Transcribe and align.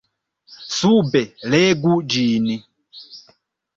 Sube 0.77 1.21
legu 1.55 1.93
ĝin. 2.15 2.49